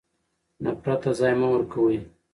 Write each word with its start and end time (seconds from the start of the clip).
نفرت 0.63 0.99
ته 1.03 1.11
ځای 1.19 1.33
مه 1.39 1.47
ورکوئ. 1.51 1.97